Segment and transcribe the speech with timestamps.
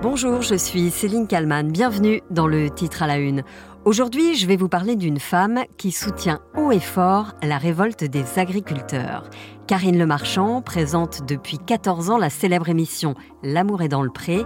[0.00, 1.72] Bonjour, je suis Céline Kalman.
[1.72, 3.42] Bienvenue dans le titre à la une.
[3.84, 8.38] Aujourd'hui, je vais vous parler d'une femme qui soutient haut et fort la révolte des
[8.38, 9.28] agriculteurs.
[9.66, 14.44] Karine Lemarchand présente depuis 14 ans la célèbre émission L'amour est dans le pré.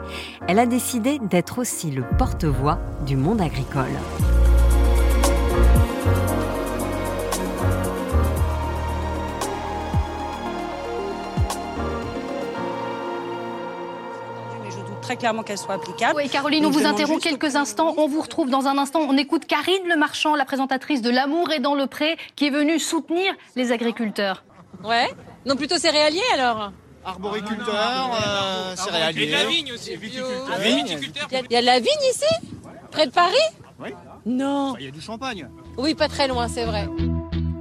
[0.48, 3.92] Elle a décidé d'être aussi le porte-voix du monde agricole.
[15.12, 16.14] Très clairement qu'elle soit applicable.
[16.16, 17.94] Oui, Caroline, on vous interrompt quelques instants.
[17.98, 19.00] On vous retrouve dans un instant.
[19.00, 22.50] On écoute Karine Le Marchand, la présentatrice de L'amour est dans le pré, qui est
[22.50, 24.42] venue soutenir les agriculteurs.
[24.82, 25.10] Ouais.
[25.44, 26.72] Non, plutôt céréalier alors
[27.04, 29.24] Arboriculteur, euh, céréalier.
[29.24, 29.90] Et de la vigne aussi.
[30.50, 31.28] Ah, Viticulteur.
[31.30, 32.50] Il y, a de la vigne ici
[32.90, 33.34] Près de Paris
[33.80, 33.90] Oui.
[34.24, 34.76] Non.
[34.78, 35.46] Il y a du champagne.
[35.76, 36.88] Oui, pas très loin, c'est vrai.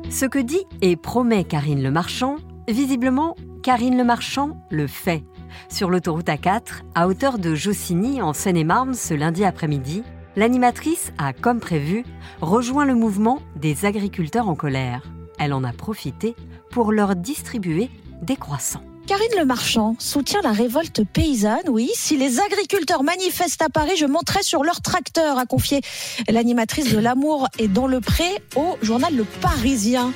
[0.10, 2.38] Ce que dit et promet Karine Le Marchand,
[2.70, 5.24] visiblement, Karine Le Marchand le fait.
[5.70, 10.04] Sur l'autoroute A4, à hauteur de Jossigny, en Seine-et-Marne, ce lundi après-midi,
[10.36, 12.04] l'animatrice a, comme prévu,
[12.42, 15.04] rejoint le mouvement des agriculteurs en colère.
[15.40, 16.36] Elle en a profité
[16.70, 17.90] pour leur distribuer
[18.22, 18.84] des croissants.
[19.08, 21.90] Karine Le Marchand soutient la révolte paysanne, oui.
[21.96, 25.82] Si les agriculteurs manifestent à Paris, je monterai sur leur tracteur, a confié
[26.30, 28.24] l'animatrice de L'amour et dans le pré
[28.56, 30.14] au journal Le Parisien.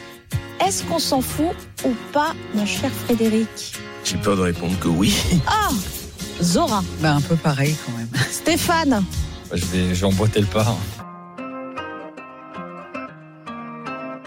[0.66, 3.74] Est-ce qu'on s'en fout ou pas, mon cher Frédéric?
[4.06, 5.16] J'ai peur de répondre que oui.
[5.48, 5.70] Ah
[6.42, 8.10] Zora, Bah, un peu pareil quand même.
[8.30, 9.04] Stéphane,
[9.54, 10.76] Je vais, je vais emboîter le pas.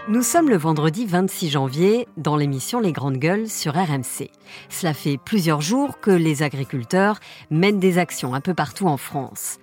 [0.09, 4.31] Nous sommes le vendredi 26 janvier dans l'émission Les Grandes Gueules sur RMC.
[4.71, 9.59] Cela fait plusieurs jours que les agriculteurs mènent des actions un peu partout en France.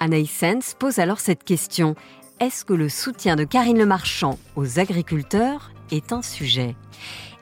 [0.00, 1.94] Anaïs Sens pose alors cette question.
[2.40, 6.74] Est-ce que le soutien de Karine Le Marchand aux agriculteurs est un sujet?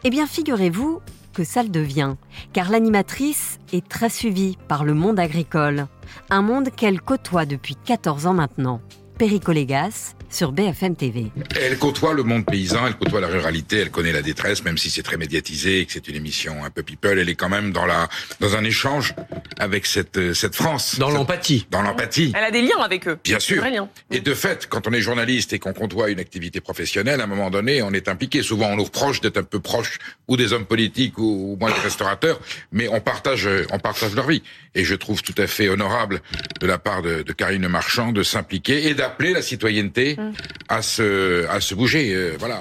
[0.04, 1.00] Eh bien, figurez-vous
[1.32, 2.14] que ça le devient,
[2.52, 5.86] car l'animatrice est très suivie par le monde agricole,
[6.30, 8.80] un monde qu'elle côtoie depuis 14 ans maintenant.
[9.18, 11.30] Péricolégas sur BFM TV.
[11.60, 14.90] Elle côtoie le monde paysan, elle côtoie la ruralité, elle connaît la détresse, même si
[14.90, 17.72] c'est très médiatisé et que c'est une émission un peu people, elle est quand même
[17.72, 18.08] dans la
[18.40, 19.14] dans un échange
[19.58, 20.98] avec cette euh, cette France.
[20.98, 21.66] Dans l'empathie.
[21.70, 22.32] Dans l'empathie.
[22.36, 23.18] Elle a des liens avec eux.
[23.22, 23.62] Bien sûr.
[23.62, 23.88] Liens.
[24.10, 27.28] Et de fait, quand on est journaliste et qu'on côtoie une activité professionnelle, à un
[27.28, 28.42] moment donné, on est impliqué.
[28.42, 31.70] Souvent, on nous reproche d'être un peu proche ou des hommes politiques ou, ou moins
[31.70, 32.40] des restaurateurs,
[32.72, 34.42] mais on partage, on partage leur vie.
[34.74, 36.22] Et je trouve tout à fait honorable
[36.60, 40.16] de la part de, de Karine Marchand de s'impliquer et d'appeler la citoyenneté
[40.68, 42.12] à se, à se bouger.
[42.14, 42.60] euh, voilà.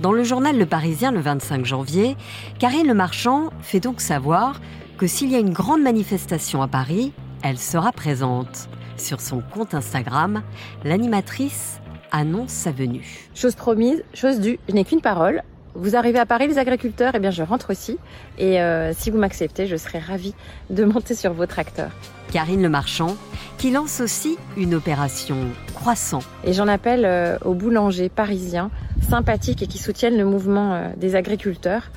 [0.00, 2.16] Dans le journal Le Parisien le 25 janvier,
[2.58, 4.60] Karine Le Marchand fait donc savoir
[4.96, 7.12] que s'il y a une grande manifestation à Paris,
[7.42, 8.68] elle sera présente.
[8.96, 10.42] Sur son compte Instagram,
[10.84, 11.80] l'animatrice
[12.12, 13.28] annonce sa venue.
[13.34, 15.42] Chose promise, chose due, je n'ai qu'une parole.
[15.74, 17.98] Vous arrivez à Paris, les agriculteurs, eh bien je rentre aussi.
[18.38, 20.34] Et euh, si vous m'acceptez, je serai ravie
[20.68, 21.92] de monter sur vos tracteurs.
[22.32, 23.16] Karine Le Marchand,
[23.58, 25.36] qui lance aussi une opération
[25.74, 26.20] croissant.
[26.44, 28.70] Et j'en appelle euh, aux boulangers parisiens
[29.08, 31.90] sympathiques et qui soutiennent le mouvement euh, des agriculteurs.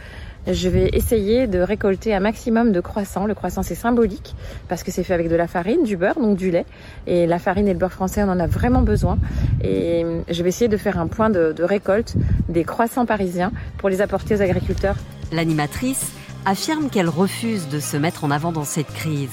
[0.47, 3.25] Je vais essayer de récolter un maximum de croissants.
[3.25, 4.35] Le croissant, c'est symbolique
[4.67, 6.65] parce que c'est fait avec de la farine, du beurre, donc du lait.
[7.07, 9.17] Et la farine et le beurre français, on en a vraiment besoin.
[9.63, 12.15] Et je vais essayer de faire un point de récolte
[12.49, 14.97] des croissants parisiens pour les apporter aux agriculteurs.
[15.31, 16.11] L'animatrice
[16.45, 19.31] affirme qu'elle refuse de se mettre en avant dans cette crise.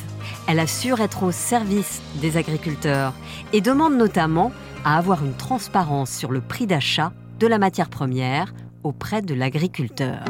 [0.48, 3.14] Elle assure être au service des agriculteurs
[3.52, 4.52] et demande notamment
[4.84, 10.24] à avoir une transparence sur le prix d'achat de la matière première auprès de l'agriculteur.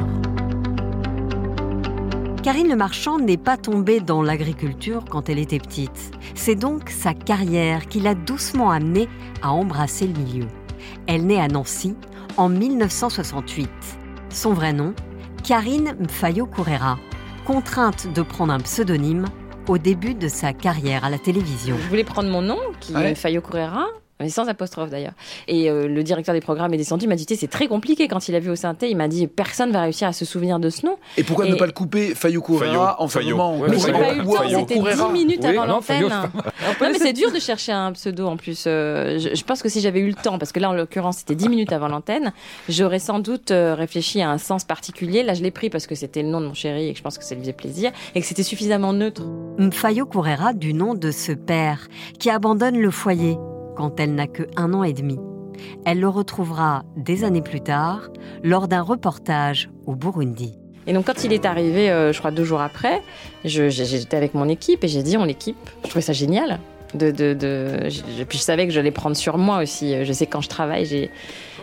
[2.43, 6.11] Karine Le Marchand n'est pas tombée dans l'agriculture quand elle était petite.
[6.33, 9.07] C'est donc sa carrière qui l'a doucement amenée
[9.43, 10.47] à embrasser le milieu.
[11.05, 11.95] Elle naît à Nancy
[12.37, 13.69] en 1968.
[14.29, 14.93] Son vrai nom,
[15.43, 16.97] Karine Mfayo Kourera,
[17.45, 19.25] contrainte de prendre un pseudonyme
[19.67, 21.75] au début de sa carrière à la télévision.
[21.79, 23.11] Je voulais prendre mon nom, qui Ouais.
[23.11, 23.85] est Correra,
[24.21, 25.13] mais sans apostrophe d'ailleurs.
[25.47, 28.27] Et euh, le directeur des programmes est descendu, il m'a dit c'est très compliqué quand
[28.27, 28.89] il a vu au synthé.
[28.89, 30.97] Il m'a dit personne va réussir à se souvenir de ce nom.
[31.17, 33.37] Et pourquoi Et- ne pas le couper Fayou Correa en Fayot.
[33.37, 35.11] moment Mais j'ai pas eu le temps, c'était 10 Correra.
[35.11, 36.03] minutes Oui, avant l'antenne.
[36.09, 36.21] Non,
[36.81, 38.65] mais c'est dur de chercher un pseudo en plus.
[38.67, 41.17] Euh, je, je pense que si j'avais eu le temps, parce que là en l'occurrence
[41.17, 42.33] c'était 10 minutes avant l'antenne,
[42.69, 45.23] j'aurais sans doute euh, réfléchi à un sens particulier.
[45.23, 47.03] Là je l'ai pris parce que c'était le nom de mon chéri et que je
[47.03, 49.23] pense que ça lui faisait plaisir et que c'était suffisamment neutre.
[49.57, 51.87] Mfayo Kourera du nom de ce père
[52.19, 53.37] qui abandonne le foyer
[53.75, 55.17] quand elle n'a que un an et demi.
[55.85, 58.09] Elle le retrouvera des années plus tard
[58.43, 60.57] lors d'un reportage au Burundi.
[60.87, 63.01] Et donc quand il est arrivé, euh, je crois deux jours après,
[63.45, 65.57] j'étais avec mon équipe et j'ai dit on l'équipe.
[65.83, 66.59] Je trouvais ça génial.
[66.93, 70.03] De, de, de, je- puis je savais que je l'allais prendre sur moi aussi.
[70.03, 71.09] Je sais que quand je travaille, j'ai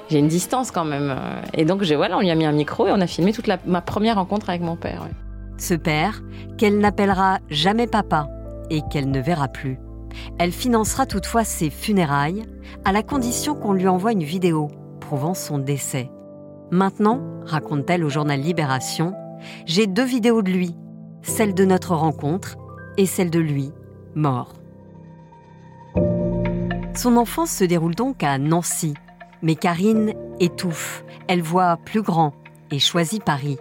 [0.08, 1.14] j'ai une distance quand même.
[1.52, 3.58] Et donc voilà, on lui a mis un micro et on a filmé toute la,
[3.66, 5.02] ma première rencontre avec mon père.
[5.02, 5.12] ouais.
[5.58, 6.22] Ce père,
[6.56, 8.26] qu'elle n'appellera jamais papa
[8.70, 9.78] et qu'elle ne verra plus.
[10.38, 12.44] Elle financera toutefois ses funérailles
[12.84, 14.69] à la condition qu'on lui envoie une vidéo
[15.00, 16.10] prouvant son décès.
[16.70, 19.14] Maintenant, raconte-t-elle au journal Libération,
[19.66, 20.75] j'ai deux vidéos de lui,
[21.22, 22.56] celle de notre rencontre
[22.96, 23.72] et celle de lui,
[24.14, 24.55] mort.
[26.94, 28.94] Son enfance se déroule donc à Nancy,
[29.43, 32.32] mais Karine étouffe, elle voit plus grand
[32.70, 33.56] et choisit Paris.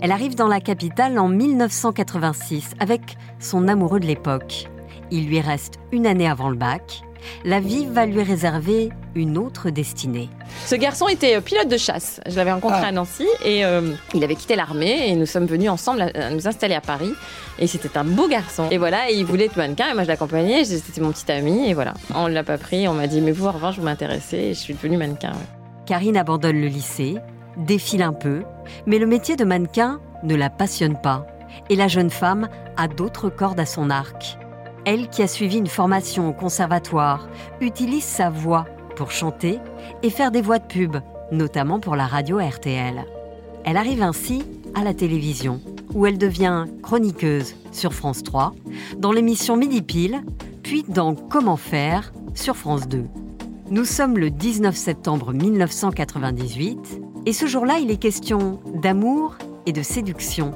[0.00, 4.68] Elle arrive dans la capitale en 1986 avec son amoureux de l'époque.
[5.10, 7.02] Il lui reste une année avant le bac.
[7.44, 10.28] La vie va lui réserver une autre destinée.
[10.66, 12.20] Ce garçon était euh, pilote de chasse.
[12.26, 12.86] Je l'avais rencontré Ah.
[12.88, 16.30] à Nancy et euh, il avait quitté l'armée et nous sommes venus ensemble à- à
[16.30, 17.12] nous installer à Paris.
[17.58, 18.68] Et c'était un beau garçon.
[18.70, 20.64] Et voilà, et il voulait être mannequin et moi je l'accompagnais.
[20.64, 21.94] C'était mon petit ami et voilà.
[22.14, 22.86] On ne l'a pas pris.
[22.86, 25.32] On m'a dit mais vous en revanche vous m'intéressez et je suis devenue mannequin.
[25.32, 25.46] ouais.
[25.86, 27.16] Karine abandonne le lycée,
[27.56, 28.42] défile un peu,
[28.86, 31.26] mais le métier de mannequin ne la passionne pas.
[31.68, 34.38] Et la jeune femme a d'autres cordes à son arc.
[34.90, 37.28] Elle, qui a suivi une formation au conservatoire,
[37.60, 38.64] utilise sa voix
[38.96, 39.58] pour chanter
[40.02, 40.96] et faire des voix de pub,
[41.30, 43.04] notamment pour la radio RTL.
[43.66, 45.60] Elle arrive ainsi à la télévision,
[45.92, 48.54] où elle devient chroniqueuse sur France 3,
[48.96, 50.22] dans l'émission Midi Pile,
[50.62, 53.04] puis dans Comment faire sur France 2.
[53.68, 59.36] Nous sommes le 19 septembre 1998 et ce jour-là, il est question d'amour
[59.66, 60.52] et de séduction.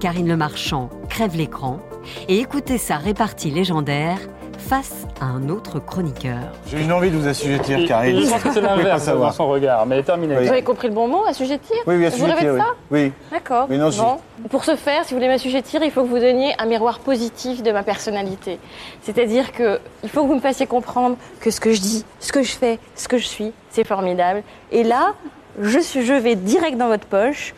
[0.00, 1.80] Karine Le Marchand crève l'écran
[2.28, 4.18] et écoutez sa répartie légendaire
[4.58, 6.38] face à un autre chroniqueur.
[6.66, 8.20] J'ai une envie de vous assujettir, Karine.
[8.24, 9.34] Je pense que c'est Vous l'inverse dans savoir.
[9.34, 10.36] son regard, mais terminé.
[10.36, 12.60] Vous avez compris le bon mot, assujettir Oui, oui, Vous assujettir, rêvez de oui.
[12.60, 13.12] ça Oui.
[13.30, 13.66] D'accord.
[13.68, 14.00] Mais non, je-.
[14.48, 17.62] Pour ce faire, si vous voulez m'assujettir, il faut que vous donniez un miroir positif
[17.62, 18.58] de ma personnalité.
[19.02, 22.32] C'est-à-dire que il faut que vous me fassiez comprendre que ce que je dis, ce
[22.32, 24.42] que je fais, ce que je suis, c'est formidable.
[24.72, 25.12] Et là,
[25.60, 27.54] je, suis, je vais direct dans votre poche.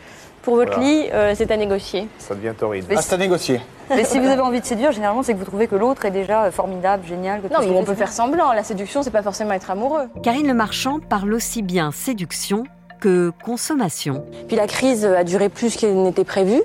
[0.47, 0.89] Pour votre Voilà.
[0.89, 2.07] lit, euh, c'est à négocier.
[2.19, 2.85] Ça devient torride.
[2.87, 3.59] Mais Ah, c'est à négocier.
[3.89, 6.11] Mais si vous avez envie de séduire, généralement, c'est que vous trouvez que l'autre est
[6.11, 7.41] déjà euh, formidable, génial.
[7.41, 8.53] Que tout Non, mais on peut faire semblant.
[8.53, 10.05] La séduction, c'est pas forcément être amoureux.
[10.23, 12.63] Karine Le Marchand parle aussi bien séduction
[13.01, 14.23] que consommation.
[14.47, 16.61] Puis la crise a duré plus qu'il n'était prévu.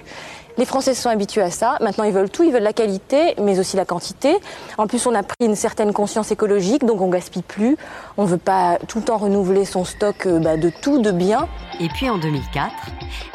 [0.58, 1.78] Les Français se sont habitués à ça.
[1.80, 2.42] Maintenant, ils veulent tout.
[2.42, 4.36] Ils veulent la qualité, mais aussi la quantité.
[4.76, 7.76] En plus, on a pris une certaine conscience écologique, donc on gaspille plus.
[8.18, 11.48] On veut pas tout le temps renouveler son stock euh, bah, de tout, de bien.
[11.80, 12.70] Et puis en 2004,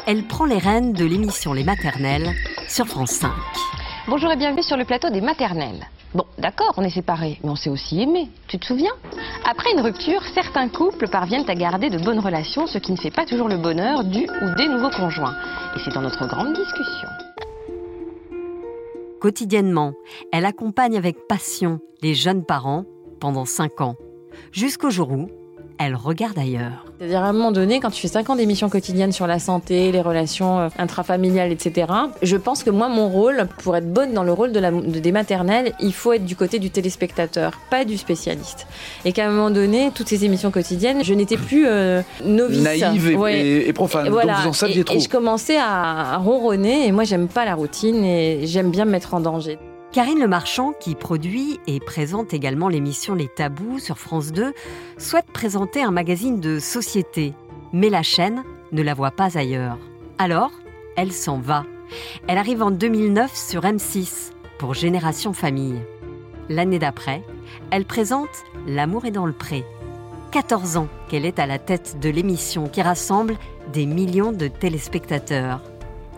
[0.06, 2.30] elle prend les rênes de l'émission Les Maternelles
[2.68, 3.30] sur France 5.
[4.06, 5.86] Bonjour et bienvenue sur le plateau des maternelles.
[6.14, 8.28] Bon, d'accord, on est séparés, mais on s'est aussi aimés.
[8.48, 8.92] Tu te souviens?
[9.44, 13.10] Après une rupture, certains couples parviennent à garder de bonnes relations, ce qui ne fait
[13.10, 15.34] pas toujours le bonheur du ou des nouveaux conjoints.
[15.76, 17.08] Et c'est dans notre grande discussion.
[19.20, 19.92] Quotidiennement,
[20.32, 22.84] elle accompagne avec passion les jeunes parents
[23.20, 23.96] pendant 5 ans,
[24.52, 25.28] jusqu'au jour où
[25.78, 26.84] elle regarde ailleurs.
[26.98, 29.92] C'est-à-dire à un moment donné, quand tu fais 5 ans d'émissions quotidiennes sur la santé,
[29.92, 31.86] les relations euh, intrafamiliales, etc.,
[32.22, 34.98] je pense que moi, mon rôle, pour être bonne dans le rôle de la, de-
[34.98, 38.66] des maternelles, il faut être du côté du téléspectateur, pas du spécialiste.
[39.04, 42.62] Et qu'à un moment donné, toutes ces émissions quotidiennes, je n'étais plus euh, novice.
[42.62, 43.40] Naïve et, Ouais.
[43.40, 44.06] et- et profane.
[44.06, 44.32] Et voilà.
[44.34, 44.96] Donc vous en saviez et, trop.
[44.96, 48.84] et je commençais à, à ronronner, et moi, j'aime pas la routine, et j'aime bien
[48.84, 49.58] me mettre en danger.
[49.90, 54.52] Karine Le Marchand, qui produit et présente également l'émission Les Tabous sur France 2,
[54.98, 57.32] souhaite présenter un magazine de société.
[57.72, 59.78] Mais la chaîne ne la voit pas ailleurs.
[60.18, 60.50] Alors,
[60.96, 61.64] elle s'en va.
[62.26, 65.80] Elle arrive en 2009 sur M6 pour Génération Famille.
[66.50, 67.22] L'année d'après,
[67.70, 68.28] elle présente
[68.66, 69.64] L'amour est dans le pré.
[70.32, 73.38] 14 ans qu'elle est à la tête de l'émission qui rassemble
[73.72, 75.62] des millions de téléspectateurs.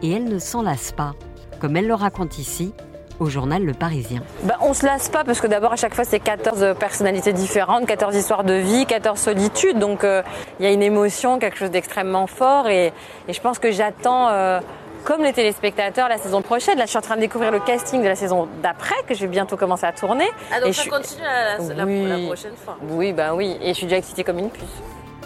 [0.03, 1.15] Et elle ne s'en lasse pas,
[1.61, 2.73] comme elle le raconte ici
[3.21, 4.23] au journal Le Parisien.
[4.43, 7.87] Bah, on se lasse pas parce que d'abord à chaque fois c'est 14 personnalités différentes,
[7.87, 9.79] 14 histoires de vie, 14 solitudes.
[9.79, 10.23] Donc euh,
[10.59, 12.93] il y a une émotion, quelque chose d'extrêmement fort et,
[13.29, 14.61] et je pense que j'attends, euh,
[15.05, 16.77] comme les téléspectateurs, la saison prochaine.
[16.79, 19.21] Là je suis en train de découvrir le casting de la saison d'après que je
[19.21, 20.29] vais bientôt commencer à tourner.
[20.53, 22.07] Ah, donc Et ça je continue la, la- Oui.
[22.09, 22.77] la prochaine fois.
[22.91, 24.65] Oui, bah oui, et je suis déjà excitée comme une puce.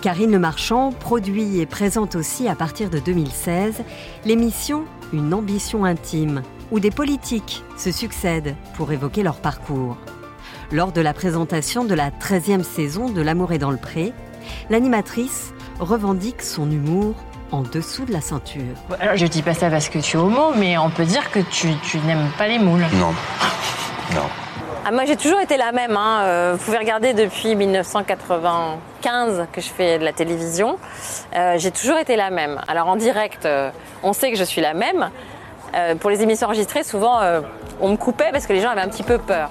[0.03, 3.77] Karine Le Marchand produit et présente aussi à partir de 2016
[4.27, 4.85] l'émission
[5.15, 9.97] Une ambition intime, où des politiques se succèdent pour évoquer leur parcours.
[10.73, 14.13] Lors de la présentation de la 13e saison de L'amour est dans le pré,
[14.71, 17.15] l'animatrice revendique son humour
[17.53, 18.75] en dessous de la ceinture.
[18.99, 21.41] Alors je dis pas ça parce que tu es homo, mais on peut dire que
[21.41, 22.87] tu, tu n'aimes pas les moules.
[22.95, 23.13] Non.
[24.15, 24.29] Non.
[24.87, 25.97] Ah, moi, j'ai toujours été la même.
[25.97, 26.21] hein.
[26.25, 30.79] Euh, vous pouvez regarder depuis 1995 que je fais de la télévision.
[31.35, 32.61] Euh, j'ai toujours été la même.
[32.69, 33.71] Alors en direct, euh,
[34.03, 35.11] on sait que je suis la même.
[35.75, 37.41] Euh, pour les émissions enregistrées, souvent, euh,
[37.81, 39.51] on me coupait parce que les gens avaient un petit peu peur.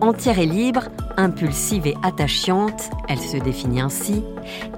[0.00, 0.84] Entière et libre,
[1.16, 4.24] impulsive et attachante, elle se définit ainsi,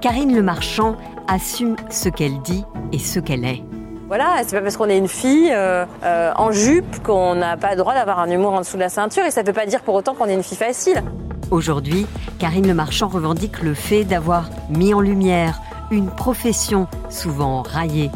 [0.01, 0.95] Karine Le Marchand
[1.27, 3.63] assume ce qu'elle dit et ce qu'elle est.
[4.07, 7.71] Voilà, c'est pas parce qu'on est une fille euh, euh, en jupe qu'on n'a pas
[7.71, 9.81] le droit d'avoir un humour en dessous de la ceinture et ça veut pas dire
[9.81, 11.01] pour autant qu'on est une fille facile.
[11.49, 12.05] Aujourd'hui,
[12.37, 15.59] Karine Le Marchand revendique le fait d'avoir mis en lumière
[15.89, 18.11] une profession souvent raillée.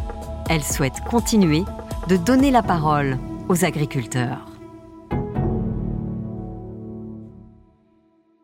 [0.48, 1.64] Elle souhaite continuer
[2.10, 4.48] de donner la parole aux agriculteurs.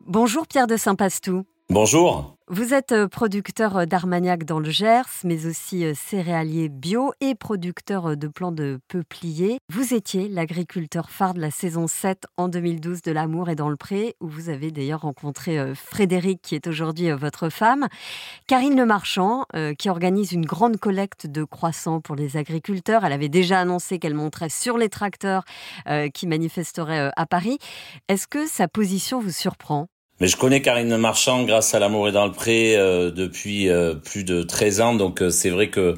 [0.06, 1.42] Bonjour Pierre de Saint-Pastou.
[1.68, 2.35] Bonjour.
[2.48, 7.34] Vous êtes euh, producteur euh, d'Armagnac dans le Gers, mais aussi euh, céréalier bio et
[7.34, 9.58] producteur de plants de peupliers.
[9.68, 13.74] Vous étiez l'agriculteur phare de la saison 7 en 2012 de L'amour et dans le
[13.74, 17.88] pré, où vous avez d'ailleurs rencontré Frédéric, qui est aujourd'hui votre femme.
[18.46, 19.44] Karine Le Marchand,
[19.76, 23.04] qui organise une grande collecte de croissants pour les agriculteurs.
[23.04, 25.44] Elle avait déjà annoncé qu'elle monterait sur les tracteurs
[26.14, 27.58] qui manifesteraient à Paris.
[28.08, 29.88] Est-ce que sa position vous surprend?
[30.18, 33.92] Mais je connais Karine Marchand grâce à L'amour est dans le pré euh, depuis euh,
[33.92, 35.94] plus de 13 ans, donc euh, c'est vrai que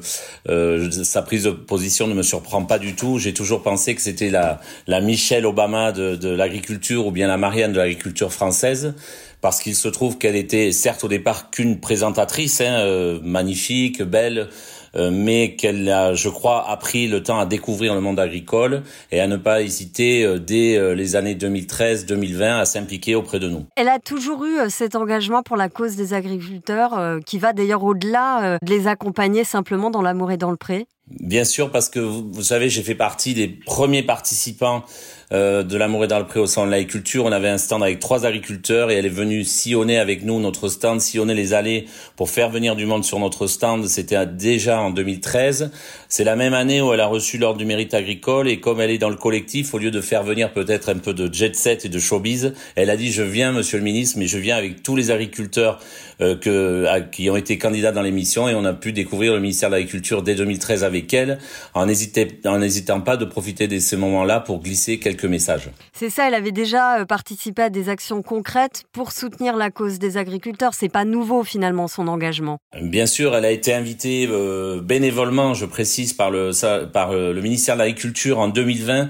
[1.03, 3.17] sa prise de position ne me surprend pas du tout.
[3.17, 7.71] J'ai toujours pensé que c'était la, la Michelle Obama de, l'agriculture ou bien la Marianne
[7.71, 8.93] de l'agriculture française
[9.39, 14.49] parce qu'il se trouve qu'elle était certes au départ qu'une présentatrice, hein, magnifique, belle,
[14.95, 19.27] mais qu'elle a, je crois, appris le temps à découvrir le monde agricole et à
[19.27, 23.65] ne pas hésiter euh, dès euh, les années 2013-2020 à s'impliquer auprès de nous.
[23.75, 28.57] Elle a toujours eu cet engagement pour la cause des agriculteurs qui va d'ailleurs au-delà
[28.61, 30.87] de les accompagner simplement dans l'amour et dans le pré.
[31.09, 34.83] Bien sûr, parce que vous, vous savez, j'ai fait partie des premiers participants
[35.31, 37.25] euh, de l'amour et dans le au salon de l'agriculture.
[37.25, 40.69] On avait un stand avec trois agriculteurs et elle est venue sillonner avec nous notre
[40.69, 43.87] stand, sillonner les allées pour faire venir du monde sur notre stand.
[43.87, 45.71] C'était déjà en 2013.
[46.07, 48.89] C'est la même année où elle a reçu l'ordre du mérite agricole et comme elle
[48.89, 51.85] est dans le collectif, au lieu de faire venir peut-être un peu de jet set
[51.85, 54.81] et de showbiz, elle a dit je viens, monsieur le ministre, mais je viens avec
[54.81, 55.79] tous les agriculteurs
[56.21, 59.69] euh, que, qui ont été candidats dans l'émission et on a pu découvrir le ministère
[59.69, 61.39] de l'Agriculture dès 2013 avec elle
[61.73, 65.69] en n'hésitant pas de profiter de ces moments-là pour glisser quelques messages.
[65.93, 69.99] C'est ça, elle avait déjà euh, participé à des actions concrètes pour soutenir la cause
[69.99, 70.73] des agriculteurs.
[70.73, 72.59] C'est pas nouveau finalement son engagement.
[72.81, 76.51] Bien sûr, elle a été invitée euh, bénévolement, je précise, par le,
[76.85, 79.09] par euh, le ministère de l'Agriculture en 2020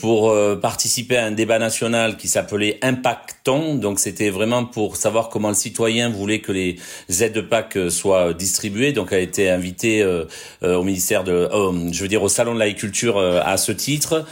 [0.00, 3.76] pour participer à un débat national qui s'appelait Impacton.
[3.76, 6.78] Donc c'était vraiment pour savoir comment le citoyen voulait que les
[7.22, 8.92] aides de PAC soient distribuées.
[8.92, 10.04] Donc elle a été invitée
[10.62, 11.48] au ministère de,
[11.92, 14.26] je veux dire au salon de l'agriculture à ce titre.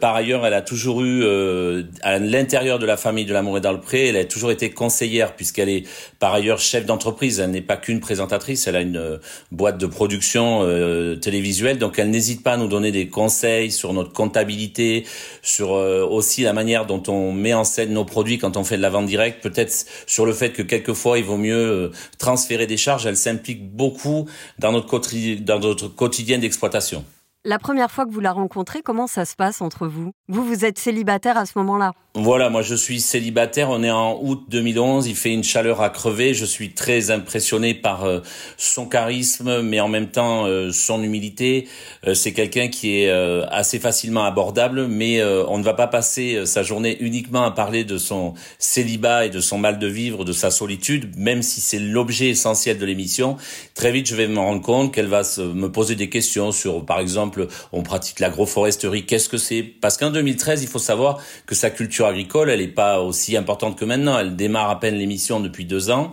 [0.00, 3.60] par ailleurs, elle a toujours eu euh, à l'intérieur de la famille de l'amour et
[3.60, 5.84] dans le pré, elle a toujours été conseillère puisqu'elle est
[6.18, 7.40] par ailleurs chef d'entreprise.
[7.40, 9.18] Elle n'est pas qu'une présentatrice, elle a une euh,
[9.52, 13.92] boîte de production euh, télévisuelle, donc elle n'hésite pas à nous donner des conseils sur
[13.92, 15.04] notre comptabilité,
[15.42, 18.82] sur aussi la manière dont on met en scène nos produits quand on fait de
[18.82, 23.06] la vente directe, peut-être sur le fait que quelquefois il vaut mieux transférer des charges.
[23.06, 24.26] Elle s'implique beaucoup
[24.58, 27.04] dans notre quotidien d'exploitation.
[27.48, 30.12] La première fois que vous la rencontrez, comment ça se passe entre vous?
[30.28, 31.94] Vous, vous êtes célibataire à ce moment-là?
[32.20, 35.88] Voilà, moi je suis célibataire, on est en août 2011, il fait une chaleur à
[35.88, 38.20] crever, je suis très impressionné par euh,
[38.56, 41.68] son charisme, mais en même temps euh, son humilité.
[42.06, 43.10] Euh, c'est quelqu'un qui est
[43.50, 47.98] assez facilement abordable, mais on ne va pas passer sa journée uniquement à parler de
[47.98, 52.28] son célibat et de son mal de vivre, de sa solitude, même si c'est l'objet
[52.28, 53.36] essentiel de l'émission.
[53.74, 56.98] Très vite, je vais me rendre compte qu'elle va me poser des questions sur, par
[56.98, 57.37] exemple,
[57.72, 59.06] on pratique l'agroforesterie.
[59.06, 59.62] Qu'est-ce que c'est?
[59.62, 63.78] Parce qu'en 2013, il faut savoir que sa culture agricole, elle n'est pas aussi importante
[63.78, 64.18] que maintenant.
[64.18, 66.12] Elle démarre à peine l'émission depuis deux ans.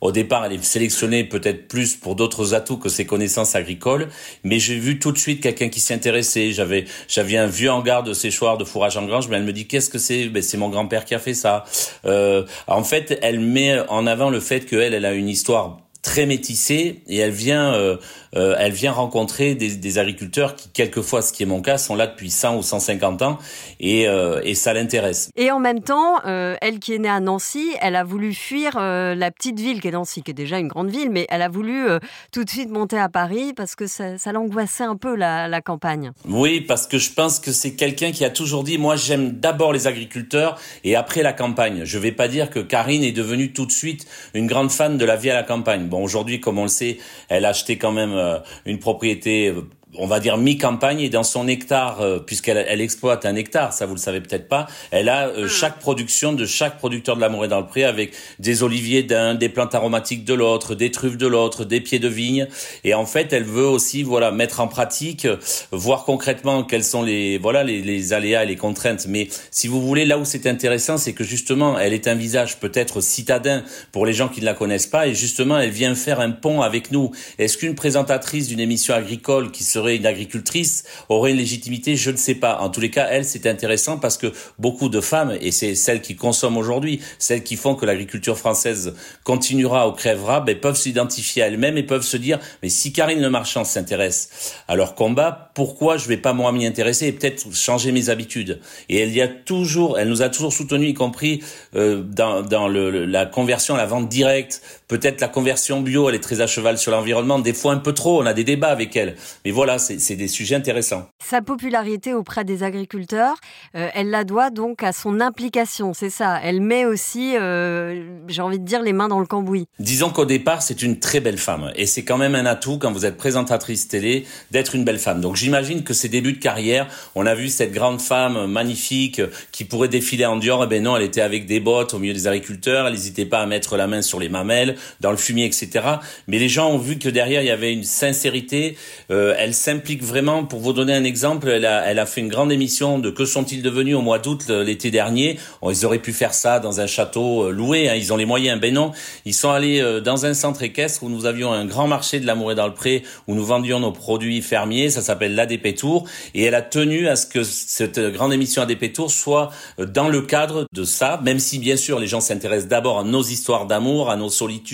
[0.00, 4.08] Au départ, elle est sélectionnée peut-être plus pour d'autres atouts que ses connaissances agricoles,
[4.44, 6.52] mais j'ai vu tout de suite quelqu'un qui s'y intéressait.
[6.52, 9.66] J'avais, j'avais un vieux hangar de séchoir de fourrage en grange, mais elle me dit
[9.66, 10.28] qu'est-ce que c'est?
[10.28, 11.64] Ben c'est mon grand-père qui a fait ça.
[12.04, 16.24] Euh, en fait, elle met en avant le fait qu'elle, elle a une histoire très
[16.24, 17.96] métissée et elle vient, euh,
[18.36, 21.96] euh, elle vient rencontrer des, des, agriculteurs qui, quelquefois, ce qui est mon cas, sont
[21.96, 23.38] là depuis 100 ou 150 ans
[23.80, 25.30] et, euh, et ça l'intéresse.
[25.36, 29.30] Et en même temps, elle qui est née à Nancy, elle a voulu fuir la
[29.32, 31.86] petite ville qui est Nancy, qui est déjà une grande ville, mais elle a voulu
[32.30, 35.60] tout de suite monter à Paris parce que ça, ça l'angoissait un peu la, la
[35.60, 36.12] campagne.
[36.28, 39.72] Oui, parce que je pense que c'est quelqu'un qui a toujours dit, moi j'aime d'abord
[39.72, 41.82] les agriculteurs et après la campagne.
[41.84, 45.04] Je vais pas dire que Karine est devenue tout de suite une grande fan de
[45.04, 45.88] la vie à la campagne.
[45.88, 46.98] Bon, aujourd'hui, comme on le sait,
[47.28, 49.62] elle a acheté quand même euh, une propriété euh,
[49.98, 53.86] on va dire mi-campagne et dans son hectare, euh, puisqu'elle elle exploite un hectare, ça
[53.86, 55.48] vous le savez peut-être pas, elle a euh, hmm.
[55.48, 59.34] chaque production de chaque producteur de la Morée dans le Pré avec des oliviers d'un,
[59.34, 62.46] des plantes aromatiques de l'autre, des truffes de l'autre, des pieds de vigne.
[62.84, 65.26] Et en fait, elle veut aussi voilà mettre en pratique,
[65.70, 69.06] voir concrètement quels sont les voilà les, les aléas et les contraintes.
[69.08, 72.58] Mais si vous voulez, là où c'est intéressant, c'est que justement, elle est un visage
[72.58, 73.62] peut-être citadin
[73.92, 76.62] pour les gens qui ne la connaissent pas, et justement, elle vient faire un pont
[76.62, 77.12] avec nous.
[77.38, 82.10] Est-ce qu'une présentatrice d'une émission agricole qui serait serait une agricultrice, aurait une légitimité, je
[82.10, 82.58] ne sais pas.
[82.58, 86.00] En tous les cas, elle, c'est intéressant parce que beaucoup de femmes, et c'est celles
[86.00, 91.42] qui consomment aujourd'hui, celles qui font que l'agriculture française continuera ou crèvera, ben, peuvent s'identifier
[91.42, 95.52] à elles-mêmes et peuvent se dire, mais si Karine Le Marchand s'intéresse à leur combat,
[95.54, 98.60] pourquoi je vais pas moi m'y intéresser et peut-être changer mes habitudes?
[98.88, 101.42] Et elle y a toujours, elle nous a toujours soutenu, y compris
[101.76, 106.20] euh, dans, dans le, la conversion la vente directe, peut-être la conversion bio, elle est
[106.20, 108.96] très à cheval sur l'environnement, des fois un peu trop, on a des débats avec
[108.96, 109.16] elle.
[109.44, 111.08] Mais voilà, c'est des sujets intéressants.
[111.24, 113.36] Sa popularité auprès des agriculteurs,
[113.74, 116.38] euh, elle la doit donc à son implication, c'est ça.
[116.42, 119.66] Elle met aussi, euh, j'ai envie de dire, les mains dans le cambouis.
[119.78, 121.72] Disons qu'au départ, c'est une très belle femme.
[121.76, 125.20] Et c'est quand même un atout quand vous êtes présentatrice télé d'être une belle femme.
[125.20, 129.20] Donc j'imagine que ses débuts de carrière, on a vu cette grande femme magnifique
[129.52, 130.64] qui pourrait défiler en Dior.
[130.64, 132.86] Eh ben non, elle était avec des bottes au milieu des agriculteurs.
[132.86, 135.84] Elle n'hésitait pas à mettre la main sur les mamelles, dans le fumier, etc.
[136.26, 138.76] Mais les gens ont vu que derrière, il y avait une sincérité.
[139.10, 140.44] Euh, elle s'implique vraiment.
[140.44, 143.24] Pour vous donner un exemple, elle a, elle a fait une grande émission de Que
[143.24, 145.38] sont-ils devenus au mois d'août l'été dernier.
[145.68, 147.88] ils auraient pu faire ça dans un château euh, loué.
[147.88, 148.60] Hein, ils ont les moyens.
[148.60, 148.92] Ben non,
[149.24, 152.26] ils sont allés euh, dans un centre équestre où nous avions un grand marché de
[152.26, 154.90] l'amour et dans le pré où nous vendions nos produits fermiers.
[154.90, 156.06] Ça s'appelle l'ADP Tour.
[156.34, 160.08] Et elle a tenu à ce que cette grande émission ADP Tour soit euh, dans
[160.08, 163.66] le cadre de ça, même si bien sûr les gens s'intéressent d'abord à nos histoires
[163.66, 164.65] d'amour, à nos solitudes,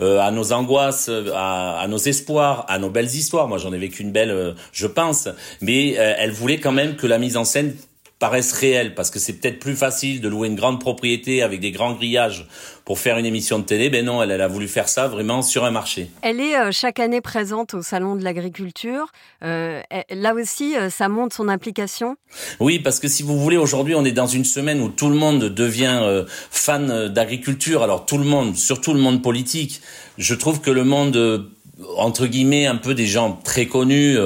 [0.00, 3.48] à nos angoisses, à, à, nos espoirs, à nos belles histoires.
[3.48, 5.28] Moi j'en ai vécu une belle, je pense.
[5.60, 7.74] Mais elle voulait quand même que la mise en scène
[8.20, 11.72] paraissent réelles parce que c'est peut-être plus facile de louer une grande propriété avec des
[11.72, 12.46] grands grillages
[12.84, 13.88] pour faire une émission de télé.
[13.88, 16.10] Ben non, elle, elle a voulu faire ça vraiment sur un marché.
[16.20, 19.06] Elle est euh, chaque année présente au Salon de l'Agriculture.
[19.42, 22.16] Euh, là aussi, euh, ça montre son implication?
[22.60, 25.16] Oui, parce que si vous voulez, aujourd'hui, on est dans une semaine où tout le
[25.16, 27.82] monde devient fan d'agriculture.
[27.82, 29.80] Alors tout le monde, surtout le monde politique.
[30.18, 31.48] Je trouve que le monde
[31.96, 34.18] entre guillemets un peu des gens très connus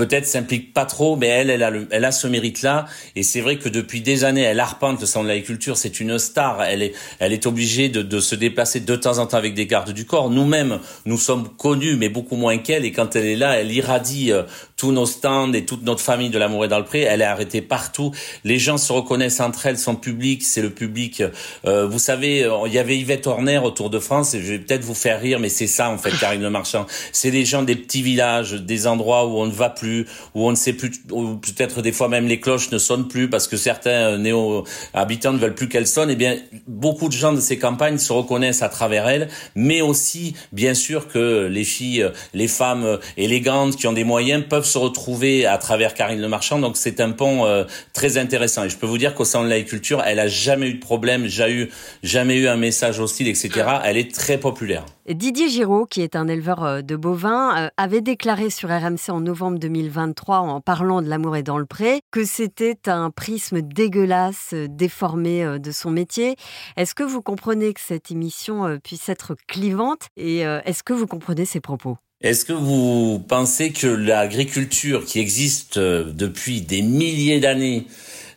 [0.00, 2.86] peut-être s'implique pas trop, mais elle, elle a, elle a ce mérite-là.
[3.16, 5.76] Et c'est vrai que depuis des années, elle arpente le centre de l'agriculture.
[5.76, 6.62] C'est une star.
[6.62, 9.66] Elle est, elle est obligée de, de, se déplacer de temps en temps avec des
[9.66, 10.30] gardes du corps.
[10.30, 12.86] Nous-mêmes, nous sommes connus, mais beaucoup moins qu'elle.
[12.86, 14.44] Et quand elle est là, elle irradie euh,
[14.80, 17.00] tous nos stands et toute notre famille de l'amour et dans le pré.
[17.02, 18.12] Elle est arrêtée partout.
[18.44, 19.78] Les gens se reconnaissent entre elles.
[19.78, 21.22] Son public, c'est le public.
[21.66, 24.32] Euh, vous savez, euh, il y avait Yvette Horner autour de France.
[24.32, 26.86] Et je vais peut-être vous faire rire, mais c'est ça en fait, Karine Le Marchand.
[27.12, 30.50] C'est les gens des petits villages, des endroits où on ne va plus où on
[30.50, 33.56] ne sait plus, ou peut-être des fois même les cloches ne sonnent plus parce que
[33.56, 37.58] certains euh, néo-habitants ne veulent plus qu'elles sonnent, eh bien, beaucoup de gens de ces
[37.58, 42.48] campagnes se reconnaissent à travers elles, mais aussi, bien sûr, que les filles, euh, les
[42.48, 46.58] femmes élégantes qui ont des moyens peuvent se retrouver à travers Karine Le Marchand.
[46.58, 47.46] Donc, c'est un pont
[47.92, 48.64] très intéressant.
[48.64, 51.26] Et je peux vous dire qu'au sein de l'agriculture, elle a jamais eu de problème,
[51.26, 51.70] jamais eu,
[52.02, 53.50] jamais eu un message hostile, etc.
[53.84, 54.84] Elle est très populaire.
[55.08, 59.80] Didier Giraud, qui est un éleveur de bovins, avait déclaré sur RMC en novembre 2020
[59.90, 64.66] 2023 en parlant de l'amour et dans le pré, que c'était un prisme dégueulasse, euh,
[64.68, 66.36] déformé euh, de son métier.
[66.76, 70.08] Est-ce que vous comprenez que cette émission euh, puisse être clivante?
[70.16, 71.96] Et est-ce que vous comprenez ses propos?
[72.22, 77.86] Est-ce que vous pensez que l'agriculture qui existe depuis des milliers d'années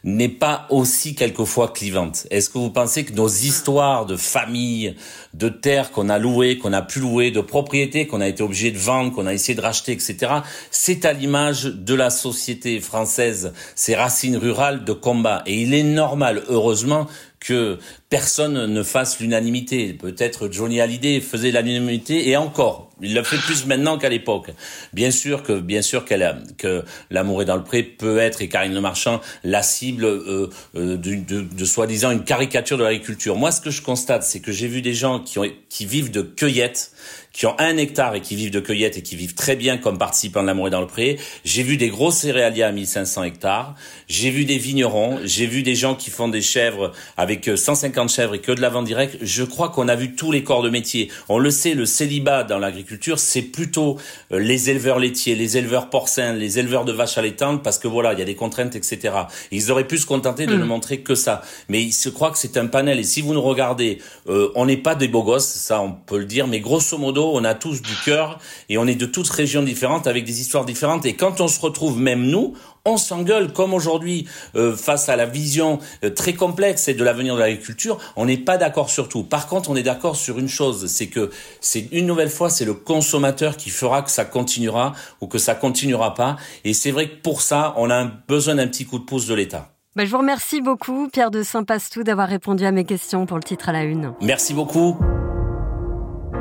[0.06, 2.26] n'est pas aussi quelquefois clivante?
[2.32, 4.96] Est-ce que vous pensez que nos histoires de famille,
[5.34, 8.72] de terres qu'on a louées, qu'on a pu louer, de propriétés qu'on a été obligé
[8.72, 10.32] de vendre, qu'on a essayé de racheter, etc.,
[10.72, 15.44] c'est à l'image de la société française, ces racines rurales de combat?
[15.46, 17.08] Et il est normal, heureusement,
[17.44, 17.78] que
[18.10, 19.94] personne ne fasse l'unanimité.
[19.94, 24.52] Peut-être Johnny Hallyday faisait l'unanimité et encore, il le fait plus maintenant qu'à l'époque.
[24.94, 28.48] Bien sûr que bien sûr qu'elle que l'amour est dans le pré peut être et
[28.48, 33.36] Karine Le Marchand la cible euh, euh, de, de, de soi-disant une caricature de l'agriculture.
[33.36, 36.12] Moi, ce que je constate, c'est que j'ai vu des gens qui ont qui vivent
[36.12, 36.93] de cueillettes
[37.32, 39.98] qui ont un hectare et qui vivent de cueillette et qui vivent très bien comme
[39.98, 41.18] participants de l'amour et dans le pré.
[41.44, 43.76] J'ai vu des gros céréaliers à 1500 hectares.
[44.08, 45.20] J'ai vu des vignerons.
[45.24, 48.62] J'ai vu des gens qui font des chèvres avec 150 euh, chèvres et que de
[48.62, 49.18] la vente directe.
[49.22, 51.10] Je crois qu'on a vu tous les corps de métier.
[51.28, 53.98] On le sait, le célibat dans l'agriculture, c'est plutôt
[54.32, 58.14] euh, les éleveurs laitiers, les éleveurs porcins, les éleveurs de vaches allaitantes parce que voilà,
[58.14, 59.14] il y a des contraintes, etc.
[59.52, 60.68] Ils auraient pu se contenter de ne mm.
[60.68, 61.42] montrer que ça.
[61.68, 63.00] Mais il se croit que c'est un panel.
[63.00, 66.20] Et si vous nous regardez, euh, on n'est pas des beaux gosses, ça on peut
[66.20, 69.30] le dire, mais grosso modo, on a tous du cœur et on est de toutes
[69.30, 71.06] régions différentes avec des histoires différentes.
[71.06, 72.54] Et quand on se retrouve, même nous,
[72.86, 77.36] on s'engueule comme aujourd'hui euh, face à la vision euh, très complexe et de l'avenir
[77.36, 77.98] de l'agriculture.
[78.16, 79.24] On n'est pas d'accord sur tout.
[79.24, 82.66] Par contre, on est d'accord sur une chose, c'est que c'est une nouvelle fois, c'est
[82.66, 86.36] le consommateur qui fera que ça continuera ou que ça continuera pas.
[86.66, 89.34] Et c'est vrai que pour ça, on a besoin d'un petit coup de pouce de
[89.34, 89.70] l'État.
[89.96, 93.44] Bah, je vous remercie beaucoup, Pierre de Saint-Pastou, d'avoir répondu à mes questions pour le
[93.44, 94.14] titre à la une.
[94.22, 94.98] Merci beaucoup.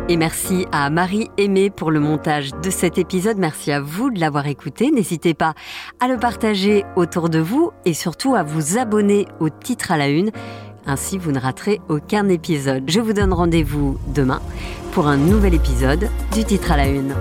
[0.08, 3.38] Et merci à Marie Aimée pour le montage de cet épisode.
[3.38, 4.90] Merci à vous de l'avoir écouté.
[4.90, 5.54] N'hésitez pas
[6.00, 10.08] à le partager autour de vous et surtout à vous abonner au titre à la
[10.08, 10.32] une.
[10.86, 12.82] Ainsi, vous ne raterez aucun épisode.
[12.88, 14.42] Je vous donne rendez-vous demain
[14.90, 17.14] pour un nouvel épisode du titre à la une.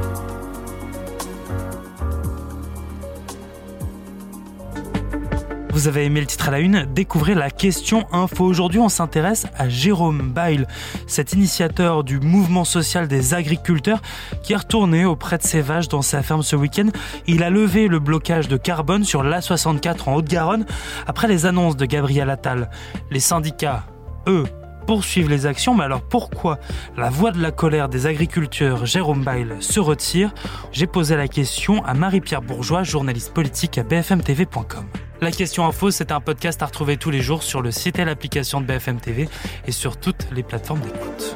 [5.74, 8.44] Vous avez aimé le titre à la une Découvrez la question info.
[8.44, 10.68] Aujourd'hui, on s'intéresse à Jérôme Bail,
[11.08, 14.02] cet initiateur du mouvement social des agriculteurs
[14.44, 16.90] qui est retourné auprès de ses vaches dans sa ferme ce week-end.
[17.26, 20.66] Il a levé le blocage de carbone sur l'A64 en Haute-Garonne
[21.08, 22.70] après les annonces de Gabriel Attal.
[23.10, 23.86] Les syndicats,
[24.28, 24.44] eux,
[24.88, 26.60] poursuivent les actions, mais alors pourquoi
[26.98, 30.34] la voix de la colère des agriculteurs Jérôme Bail se retire?
[30.74, 34.86] J'ai posé la question à Marie-Pierre Bourgeois, journaliste politique à bfmtv.com.
[35.24, 38.06] La question info, c'est un podcast à retrouver tous les jours sur le site et
[38.06, 39.30] l'application de BFM TV
[39.68, 41.36] et sur toutes les plateformes d'écoute.